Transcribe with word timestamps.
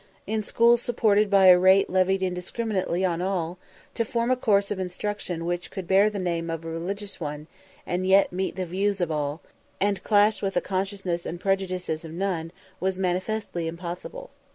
In 0.25 0.41
schools 0.41 0.81
supported 0.81 1.29
by 1.29 1.45
a 1.45 1.59
rate 1.59 1.87
levied 1.87 2.23
indiscriminately 2.23 3.05
on 3.05 3.21
all, 3.21 3.59
to 3.93 4.03
form 4.03 4.31
a 4.31 4.35
course 4.35 4.71
of 4.71 4.79
instruction 4.79 5.45
which 5.45 5.69
could 5.69 5.87
bear 5.87 6.09
the 6.09 6.17
name 6.17 6.49
of 6.49 6.65
a 6.65 6.69
religious 6.71 7.19
one, 7.19 7.45
and 7.85 8.07
yet 8.07 8.33
meet 8.33 8.55
the 8.55 8.65
views 8.65 8.99
of 8.99 9.11
all, 9.11 9.41
and 9.79 10.01
clash 10.03 10.41
with 10.41 10.55
the 10.55 10.59
consciences 10.59 11.27
and 11.27 11.39
prejudices 11.39 12.03
of 12.03 12.13
none, 12.13 12.51
was 12.79 12.97
manifestly 12.97 13.67
impossible. 13.67 14.31